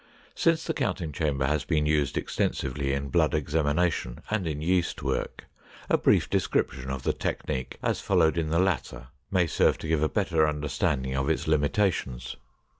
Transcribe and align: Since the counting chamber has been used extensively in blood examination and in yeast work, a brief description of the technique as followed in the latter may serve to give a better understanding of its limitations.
Since 0.33 0.63
the 0.63 0.73
counting 0.73 1.11
chamber 1.11 1.45
has 1.45 1.63
been 1.63 1.85
used 1.85 2.17
extensively 2.17 2.91
in 2.91 3.09
blood 3.09 3.35
examination 3.35 4.23
and 4.31 4.47
in 4.47 4.59
yeast 4.59 5.03
work, 5.03 5.45
a 5.91 5.97
brief 5.99 6.27
description 6.27 6.89
of 6.89 7.03
the 7.03 7.13
technique 7.13 7.77
as 7.83 7.99
followed 8.01 8.35
in 8.35 8.49
the 8.49 8.57
latter 8.57 9.09
may 9.29 9.45
serve 9.45 9.77
to 9.77 9.87
give 9.87 10.01
a 10.01 10.09
better 10.09 10.47
understanding 10.47 11.13
of 11.15 11.29
its 11.29 11.47
limitations. 11.47 12.35